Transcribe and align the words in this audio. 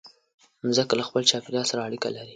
مځکه 0.65 0.93
له 0.99 1.03
خپل 1.07 1.21
چاپېریال 1.29 1.65
سره 1.71 1.85
اړیکه 1.87 2.09
لري. 2.15 2.29